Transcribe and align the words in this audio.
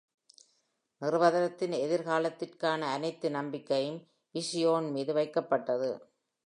நிறுவனத்தின் 1.01 1.71
எதிர்காலத்திற்கான 1.71 2.79
அனைத்து 2.79 3.29
நம்பிக்கையும் 3.29 4.01
Visi 4.35 4.65
On 4.73 4.91
மீது 4.91 5.13
வைக்கப்பட்டது. 5.13 5.91